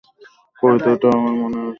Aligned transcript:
কবিতাটাও 0.57 1.11
আমার 1.17 1.33
মনে 1.41 1.57
আছে। 1.57 1.69